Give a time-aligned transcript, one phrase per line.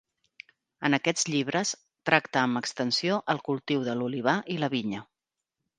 [0.87, 1.73] En aquests llibres
[2.11, 5.07] tracta amb extensió el cultiu de l'olivar i la vinya.